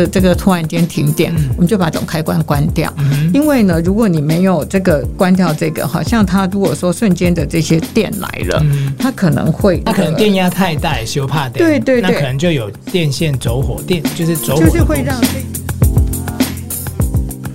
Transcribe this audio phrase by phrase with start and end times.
[0.00, 2.92] 个这个突然间停电，嗯、我们就把总开关关掉。
[2.98, 15.20] 嗯、因为呢，如果你没有这个关掉这个，好像它如果说瞬间的这些电来了，嗯、它可能会、那个，它可能电压太大，修怕电，对对对，那可能就有电线走火，电就是走火，就是会让。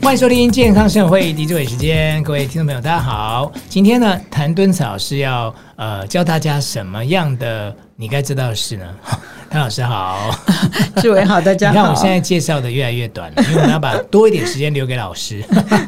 [0.02, 3.52] 欢迎收听健康生活会狄志为时间，各位听众朋友，大家好。
[3.68, 8.86] 今天呢，谭敦草是要呃教大家什么样的你该知道的事呢？
[9.50, 10.30] 谭老师好，
[11.02, 11.74] 志伟好，大家 好。
[11.74, 15.44] 你看我现在介绍的越来越短了，因为我们要把多一点时间留给老师。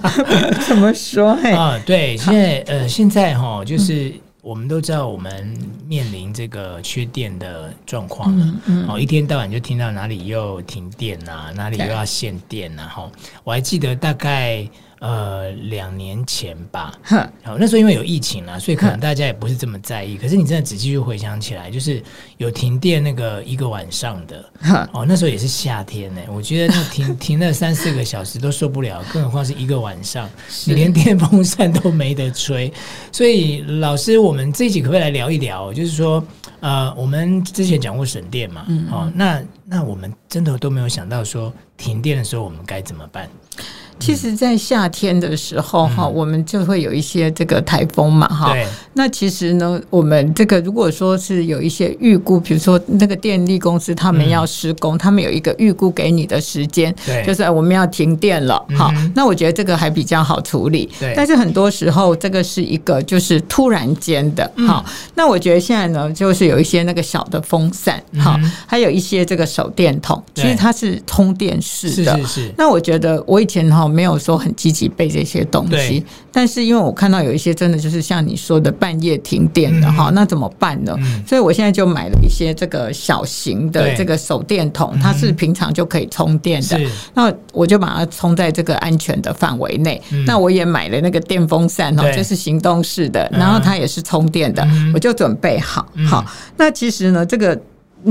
[0.68, 1.36] 怎么说？
[1.36, 4.10] 嘿啊，对，现在呃，现在哈，就是。
[4.10, 5.56] 嗯我们都知道，我们
[5.88, 13.12] 面临这个缺电的状况，嗯嗯、哦，一天到晚就听到哪里又停电啊，哪里又要限电啊，哈，
[13.44, 14.68] 我还记得大概。
[15.02, 16.94] 呃，两年前吧，
[17.58, 20.16] 那时候因为有疫情了，所以可能大家也不是这么在意。
[20.16, 22.04] 可是你真的仔细去回想起来，就是
[22.38, 24.46] 有停电那个一个晚上的，
[24.94, 26.22] 哦，那时候也是夏天呢。
[26.30, 30.30] 我觉得那停 停了三四个小时都受不了，更何况是一个晚上，
[30.66, 32.72] 你连电风扇都没得吹。
[33.12, 35.74] 所以老师，我们这一集可不可以来聊一聊？
[35.74, 36.24] 就是说，
[36.60, 43.28] 呃，我们之前讲过省电嘛，嗯，哦，那那我们真的都没有想到说停电的时候我们该怎么办？
[44.02, 48.66] 其实，在夏天的时候，哈、嗯，我们就会有一些这个台风嘛，哈对。
[48.94, 59.12] 那其实呢，我们这个如果说是有一些预估，比如说那个电力公司他们要施工，嗯、他们有一个预估给你的时间，对就是我们要停电了，哈、嗯。
[59.16, 60.90] 那我觉得这个还比较好处理。
[61.00, 64.94] 对但是很多时候，这个是一个就是突然间的，哈、嗯。
[65.14, 72.18] 那我觉得现在呢，就是有一些那个小的风扇，哈、嗯，还有一些这个手电筒，其实它是通电式的。
[72.18, 72.54] 是是是。
[72.58, 73.91] 那我觉得我以前哈。
[73.92, 80.96] 没有说很积极备这些东西，但是因为我看到有一些真的就是像你说的半夜停电的哈，嗯、那怎么办呢？
[81.00, 86.80] 嗯、所以我现在就买了一些这个小型的这个手电筒，它是平常就可以充电的。
[87.14, 90.02] 那我就把它充在这个安全的范围内。
[90.12, 92.16] 嗯、那我也买了那个电风扇哦，对。
[92.18, 95.88] 就是行动式的，然后它也是充电的，嗯、我就准备好。
[96.08, 96.26] 好，
[96.58, 97.60] 那其实呢，这个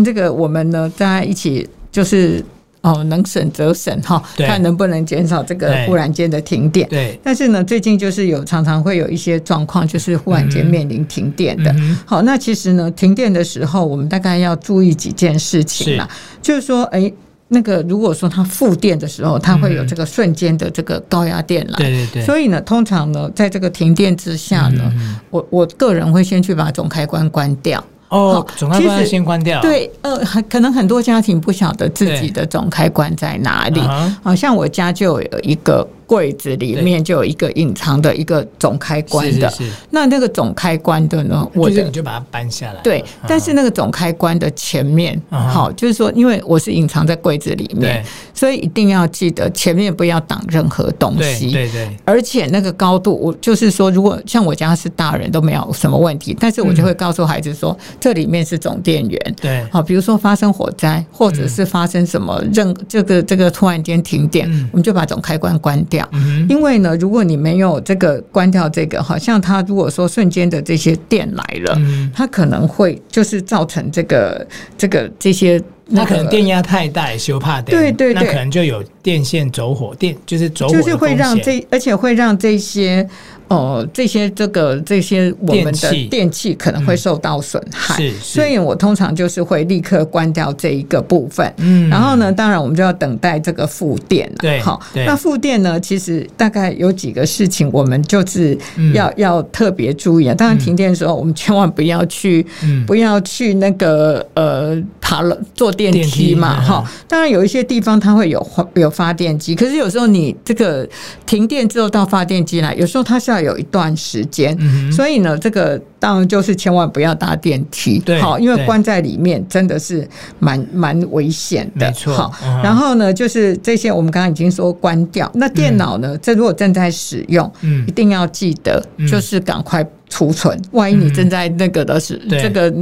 [0.04, 2.44] 这个我们呢，大家一起就是。
[2.82, 6.88] 哦，能省则省哈，看能不能减少这个忽然间的停电。
[7.22, 11.70] 但是呢，最近就是有常常会有一些状况，就是忽然间面临停电的。
[11.72, 16.08] 嗯、好，那其实呢，停电的时候，我们大概要注意几件事情啦。
[16.10, 17.14] 是就是说，哎、欸，
[17.48, 21.76] 那个如果说它复电的时候，它会有这个瞬间的这个高压电来。
[21.76, 22.24] 对对对。
[22.24, 27.84] 所以呢，通常呢，在这个停电之下呢，嗯、我我个人会先去把总开关关掉。
[28.10, 29.60] 哦，总开关先关掉。
[29.60, 33.80] 对，呃，可能很多家庭不晓得自己的总开关在哪里。
[34.22, 35.88] 好像我家就有一个。
[36.10, 39.48] 柜子里面就有一个隐藏的一个总开关的，
[39.90, 41.48] 那那个总开关的呢？
[41.54, 42.80] 我就你就把它搬下来。
[42.82, 48.04] 对，但是那个总开关的前面，好，就是说，因为我是隐藏在柜子里面，
[48.34, 51.52] 所以一定要记得前面不要挡任何东西。
[51.52, 51.88] 对对。
[52.04, 59.36] 而且那个高度，我就是说，如果像我家是大人都没有什么问题，但是我就会告诉孩子说，这里面是总电源。
[59.40, 59.64] 对。
[59.70, 65.99] 好，比如说发生火灾，或者是发生什么任这个这个突然间停电，我们就把总开关关掉。
[66.48, 71.80] 因为呢，如果你没有这个关掉这个，好像它如果说瞬间的这些电来了，
[72.14, 74.46] 它可能会就是造成这个
[74.76, 83.08] 这个这些，那可能电压太大，修怕电，对对对，那可能就有电线走火，电就是走火，就是会让这，而且会让这些。
[83.50, 91.52] 哦，这些这个这些我们的电器可能会受到损害，是，所以我通常就是会立刻关掉这一个部分。
[91.56, 94.36] 嗯，然后呢，当然我们就要等待这个复电了。
[94.38, 98.56] 对，好，那复电呢，其实大概有几个事情，我们就是
[98.94, 100.34] 要要特别注意啊。
[100.36, 102.46] 当然停电的时候，我们千万不要去，
[102.86, 106.60] 不要去那个呃爬了坐电梯嘛。
[106.60, 110.88] 哈，当然有一些地方它会有有发电机，可是有时候你这个
[111.26, 113.39] 停电之后到发电机来，有时候它是要。
[113.40, 120.08] 有一段时间，嗯、所以呢，这个当然就是千万不要搭电梯，对，好，因为关在里面真的是
[120.38, 122.14] 蛮蛮危险的，没错。
[122.14, 129.86] 好，嗯、然后呢，就是这些我们刚刚已经说关掉，那电脑呢，这如果正在使用，嗯，一定要记得，就是赶快。
[130.10, 132.74] 储存，万一你正在那个的是、嗯、这个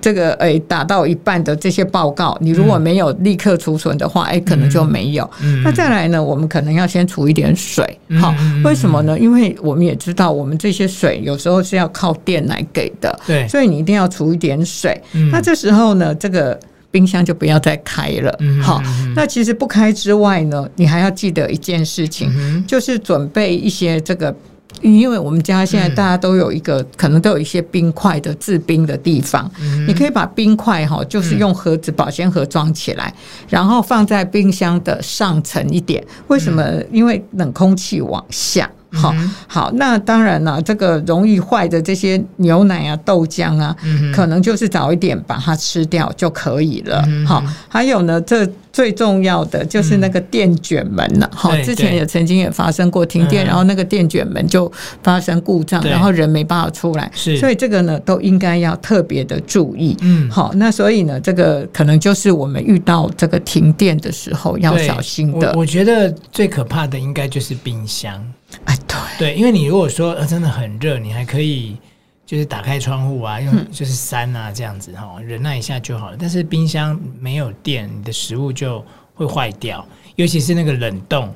[0.00, 5.28] 这个诶打到一半的这些报告，你如果没有立刻储存的话，哎、嗯，可能就没有。
[5.42, 9.16] 嗯、那再来呢，我们可能要先储一点水，好、嗯，为什么呢？
[9.16, 15.00] 因为我们也知道，我们这些水有时候是要靠电来给的，对，所以你一定要储一点水。
[15.12, 16.58] 嗯、那这时候呢，这个
[16.90, 18.82] 冰箱就不要再开了，好。
[19.14, 24.34] 那其实不开之外呢，你还要记得一件事情，嗯、就是准备一些这个。
[24.82, 36.04] 因为我们家现在大家都有一个，嗯、可能都有一些冰块的制冰的地方，嗯、你可以把冰块哈，就是用盒子保鲜盒装起来，嗯、然后放在冰箱的上层一点。
[36.26, 36.62] 为什么？
[36.62, 38.70] 嗯、因为冷空气往下。
[38.92, 39.14] 好
[39.46, 43.74] 好，那当然了，这个容易坏的这些牛奶啊、豆浆啊，
[44.14, 47.02] 可能就是早一点把它吃掉就可以了。
[47.26, 51.30] 好，还有呢，这最重要的就是那个电卷门了。
[51.34, 54.70] 好，之前也曾经也发生过停电，然后那个电卷门就
[55.02, 57.10] 发生故障，然后人没办法出来。
[57.14, 59.96] 是，所以这个呢，都应该要特别的注意。
[60.00, 65.52] 嗯，好，那所以呢，这个可能就是我们遇到这个停电的时候要小心的。
[65.52, 68.22] 我我觉得最可怕的应该就是冰箱。
[68.64, 71.76] 哎，对对，因为你如果说呃真的很热，你还可以
[72.24, 76.16] 就是打开窗户啊，用就是扇啊这样子哈，忍耐一下就好了。
[76.18, 79.86] 但是冰箱没有电，你的食物就会坏掉，
[80.16, 81.32] 尤其是那个冷冻，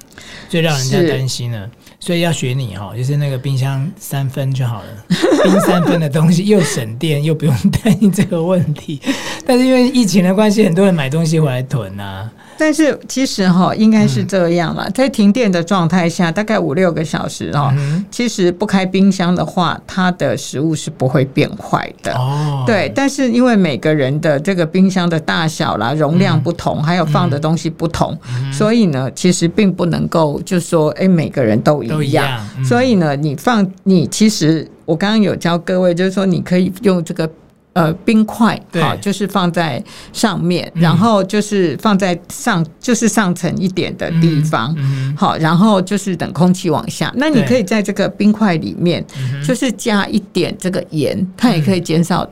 [0.48, 1.70] 最让人家担心了。
[1.98, 5.04] 所以要学你哈，就是那个冰箱三分就好了，
[5.44, 9.00] 冰三分的东西又省电又不用担心这个问题。
[9.44, 12.30] 但是因为疫情的关系，很多人买东西回来囤啊。
[12.58, 17.72] 但是其实哈，应该是这样了，在停电的状态下，大概五六个小时哦，
[18.10, 22.12] 其实不开冰箱的话，它的食物是不会变坏的。
[22.14, 28.18] 哦，对，但是因为每个人的这个冰箱的大小啦、容量不同，还有放的东西不同，
[28.52, 32.44] 所以呢，其实并不能够就说，哎，每个人都一样。
[32.64, 37.30] 所以呢，你放你其实我刚刚有教各位，就是说你可以用这个。
[37.76, 44.74] 呃，冰块好，就是放在上面，然后就是放在上，就是上层一点的地方，
[45.14, 47.12] 好，然后就是等空气往下。
[47.16, 49.04] 那你可以在这个冰块里面，
[49.46, 52.26] 就是加一点这个盐，它也可以减少。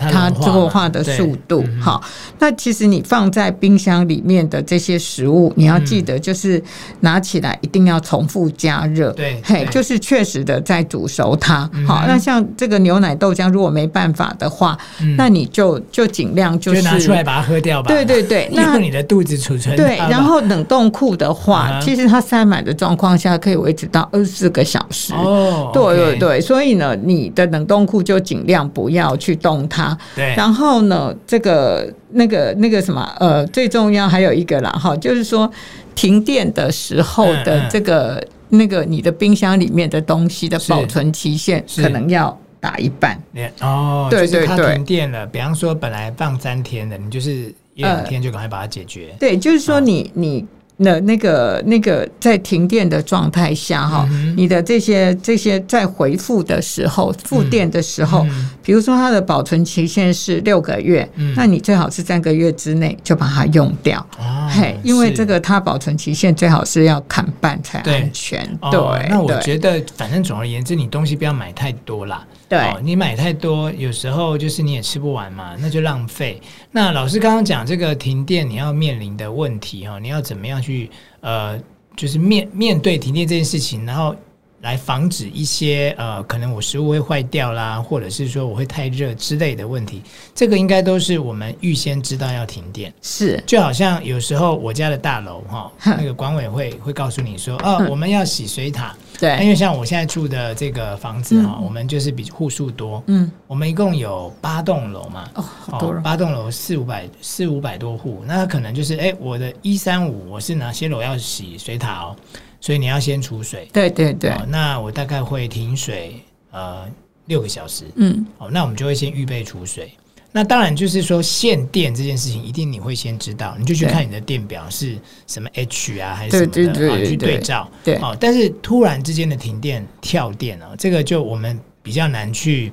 [0.00, 2.02] 它作化的速度好，
[2.38, 6.62] 那其实你放在冰箱里面的这些食物，你要记得就是
[7.00, 11.68] 拿起来一定要重复加热，对，嘿，就是确实的在煮熟它。
[11.86, 14.78] 好，那像这个牛奶豆浆，如果没办法的话，
[15.16, 17.88] 那你就就尽量就是拿出来把它喝掉吧。
[17.88, 25.12] 对对对，那 你的肚子储存对，然后冷冻库的话，其实它塞满的状况下可以维持到二十四个小时。
[25.14, 29.89] 哦，对对对，所以呢，你的冷冻库就尽量不要去动它。
[30.14, 35.50] 对，然后呢，这个、那个、那个什么，呃，最重要还有一个啦，哈，就是说
[35.94, 43.20] 停电的时候的这个、嗯嗯、那个你的冰箱里面的东西的保存期限可能要打一半。
[43.60, 49.08] 哦，对对对，停电了，比方说本来放三天的，你就是一两天就赶快把它解决。
[49.12, 50.46] 呃、对，就是说你你。
[50.82, 58.26] 那那个那个在停电的状态下哈，嗯、你的这些这些在回复的时候复电的时候，
[58.62, 68.40] 比如说它的保存期限是六个月，嗯、那你最好是三个月之内就把它用掉，哦、嘿，因为这个它保存期限最好是要砍半才安全。
[68.70, 72.26] 对，那我觉得反正总而言之，你东西不要买太多啦。
[72.50, 76.38] 对、哦，你买太多，有时候就是你也吃不完嘛，那就浪费。
[76.70, 81.58] 那老师刚刚讲这个停电你要面临的问题哈，你要怎么样去呃，
[81.96, 84.14] 就是面面对停电这件事情，然后。
[84.60, 90.02] 来防止一些呃，可能我食物会坏掉啦，或者是说我会太热之类的问题，
[90.34, 92.92] 这个应该都是我们预先知道要停电。
[93.00, 98.94] 是，就好像有时候我家的大楼哈，那个管委会会告诉你说，哦，我们要洗水塔。
[99.18, 112.16] 对，因为像我现在住的这个房子哈，我们就是比户数多，嗯，我们一共有八栋楼嘛，哦，好多，八栋楼四五百四五百多户，那可能就是哎，我的一三五我是哪些楼要洗水塔哦。
[112.60, 114.30] 所以你要先储水，对对对。
[114.30, 116.86] 哦，那我大概会停水呃
[117.26, 119.90] 六个小时，嗯，哦，那我们就会先预备储水。
[120.32, 127.70] 那当然就是说限电这件事情，一定你会先知道，你就去看你的电表是什么 H 啊还是什么的，对对对对对，啊，去对照。
[127.82, 132.72] 对，哦，但是突然之间的停电跳电啊，这个就我们比较难去。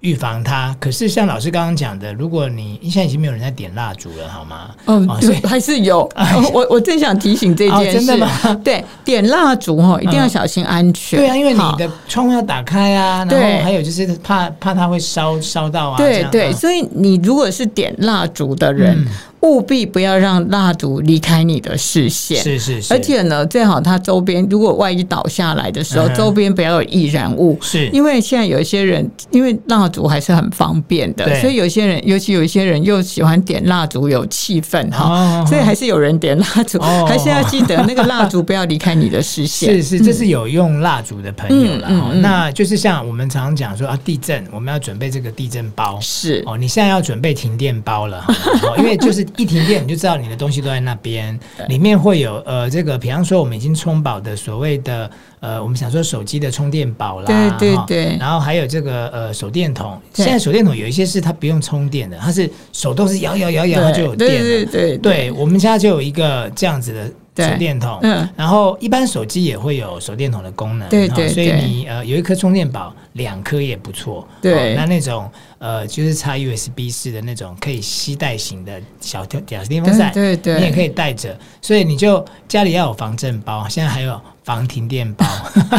[0.00, 4.70] 预防它，可是像老师刚刚讲的，如果你现在已经没有人在点蜡烛了，好吗？
[4.86, 6.08] 嗯，对，还是有。
[6.54, 8.28] 我我正想提醒这件事，真的吗？
[8.62, 11.18] 对，点蜡烛哦，一定要小心安全。
[11.18, 15.96] 对啊，因为你的窗户要打开啊，然后还有就是怕怕它会烧烧到啊。
[15.96, 19.06] 对对，所以你如果是点蜡烛的人。
[19.42, 22.92] 务必不要让蜡烛离开你的视线，是是是。
[22.92, 27.88] 而且呢，最好它周边如果万一倒下来的时候，周边不要有易燃物，是。
[27.90, 39.74] 因为现在有一些人，因为蜡烛还是很方便的，所以有些人，尤其有一些人又喜欢点蜡烛，有气氛哈，所以还是有人点蜡烛，还是要记得那个蜡烛不要离开你的视线。
[39.80, 42.10] 是是，这是有用蜡烛的朋友了哈。
[42.14, 48.34] 那就是像我们常常讲说啊，地震我们要准备这个地震包，是哦，你现在要准备停电包了哈，
[48.78, 49.27] 因为就是。
[49.36, 57.26] 一停电你就知道你的东西都在那边， 里面会有呃这个，比方说我们已经充饱的所谓的呃，我们想说手机的充电宝啦，
[57.58, 67.10] 对对对，然后还有这个呃手电筒，现在手电筒有一些是它不用充电的，它是手动是摇摇摇摇它就有电了，对对对，对，我们家就有一个这样子的。
[67.44, 74.74] 手电筒，嗯，然后一般手机也会有手电筒的功能，对对，所以你呃有一颗充电宝，两颗也不错，对。
[74.74, 85.26] 那那种呃就是插 USB 式的那种可以吸带型的小电小电风扇，对对，你也可以带着，所以你就家里要有防震包，现在还有防停电包，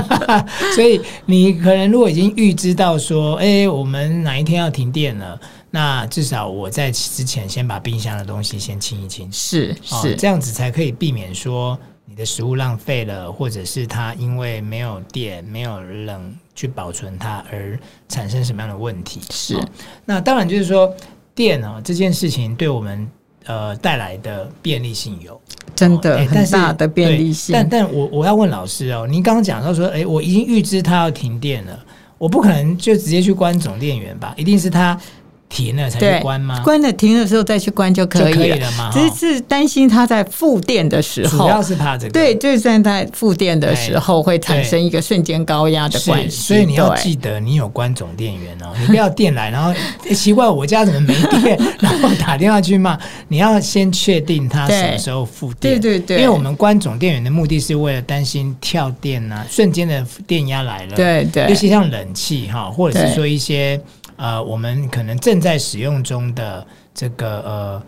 [0.76, 5.40] 所以你可能如果已经预知到说，哎，我们哪一天要停电了。
[5.72, 19.22] 那至少我在之前先把冰箱的东西先清一清，是是、哦、这样子才可以避免说你的食物浪费了，或者是它因为没有电、没有冷去保存它而产生什么样的问题。
[19.30, 19.70] 是，哦、
[20.06, 20.92] 那当然就是说
[21.36, 23.08] 电啊、哦、这件事情对我们
[23.46, 25.40] 呃带来的便利性有
[25.76, 27.54] 真的很大的便利性。
[27.54, 31.80] 但但我我要问老师哦，您刚刚讲到说，哎，我已经预知它要停电了，
[32.18, 34.34] 我不可能就直接去关总电源吧？
[34.36, 35.00] 一定是它。
[35.50, 36.62] 停了才去关吗？
[36.64, 38.92] 关了停的时候再去关就可以了，可以了吗？
[38.94, 42.14] 只是担心它在复电的时候，主要是怕这个。
[42.14, 46.38] 对，就是在复电的时候会产生一个瞬间高压的关系。
[46.38, 49.74] 所以你要记得，你有关总电源哦， 你不要电来，然后
[50.14, 52.98] 奇怪我家怎么没电，然后打电话去骂。
[53.28, 55.80] 你要先确定它什么时候复电。
[55.80, 60.96] 对对对，因为我们关总电源的目的是为了担心跳电啊，瞬间的电压来了。
[60.96, 63.80] 对对，尤其像冷气哈，或者是说一些。
[64.20, 67.84] 呃，我们可能正在使用中的这个呃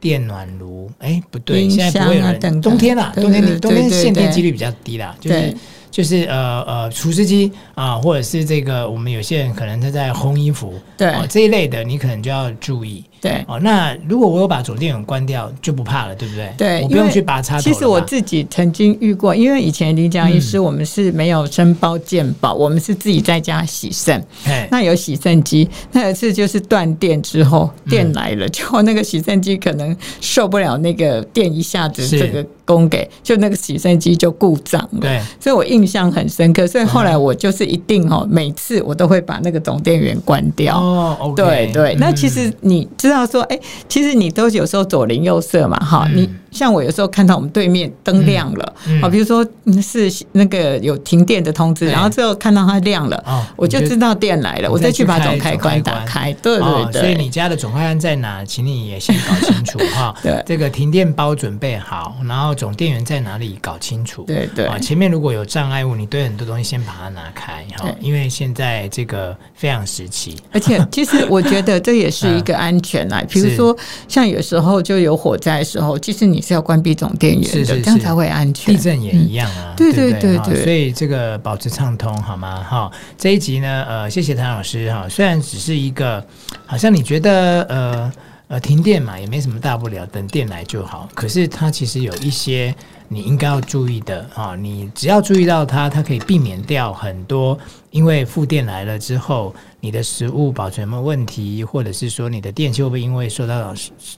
[0.00, 2.60] 电暖炉，哎，不对，现在不会有人。
[2.60, 5.54] 冬天啦，冬天冬天限电几率比较低啦，就是。
[5.90, 13.04] 就是呃呃，除湿机啊，或者是这个，我们有些人可能他在烘衣服，对、哦、这一类的，你可能就要注意。
[13.18, 16.52] 对哦，那如果我有把总电源关掉，就不怕了，对不对？
[16.56, 17.62] 对，我不用去拔插头。
[17.62, 24.22] 其实我自己曾经遇过，因为以前临江医师我们是没有申包健保，嗯、我们是自己在家洗肾。
[24.44, 32.46] 嘿那有洗肾机，那有一次就是断电之后，电来了，结果、嗯、那个洗肾机可能受不了那个电一下子这个。
[32.66, 36.64] 供给就那个洗肾机就故障了，对，所以我印象很深刻。
[36.64, 40.78] 所以后来我就是一定哦，每次我都会把那个总电源关掉。
[40.78, 41.96] 哦，对对。
[41.96, 49.44] 那其实你知道说，哎，其实你都有时候左邻右舍嘛，哈，你像我有时候看到我们对面灯亮了，好，比如说
[49.82, 56.32] 是那个有停电的通知，然后最后看到它亮了，我就知道电来了，我再去把总开关打开。
[56.42, 57.00] 对对对。
[57.00, 58.44] 所以你家的总开关在哪？
[58.44, 60.14] 请你也先搞清楚 哈。
[60.22, 62.56] 对，这个停电包准备好，然后。
[62.56, 63.58] 总电源在哪里？
[63.60, 64.22] 搞清楚。
[64.22, 70.36] 对对啊，前面如果有障碍物，你对很多东西先把它拿开哈，因为现在这个非常时期。
[70.52, 73.22] 而且，其实我觉得这也是一个安全啊。
[73.30, 73.76] 比如说，
[74.08, 78.74] 像有时候就有火灾的时候，其实你是要关闭总电源的，是是是这样才会安全。
[78.74, 80.62] 地震也一样啊，对对对对。
[80.62, 82.62] 所以这个保持畅通好吗？
[82.62, 85.08] 哈，这一集呢，呃，谢谢谭老师哈。
[85.08, 86.24] 虽然只是一个，
[86.66, 88.12] 好像你觉得呃。
[88.48, 91.08] 呃，停电嘛，也没什么大不了，等电来就好。
[91.14, 92.72] 可是它其实有一些
[93.08, 97.58] 你应该要注意的啊，你只要注意到它，它可以避免掉很多。
[97.90, 103.72] 因为复电来了之后，你的食物保存有问题，或者是说你的电器会不会因为受到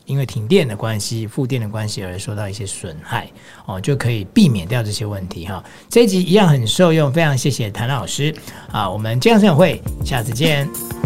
[0.05, 3.31] 因为停电的关系、负电的关系而受到一些损害
[3.67, 5.63] 哦，就可以避免掉这些问题哈。
[5.89, 8.35] 这一集一样很受用，非常谢谢谭老师
[8.73, 10.98] 啊，我们健康生活会下次见。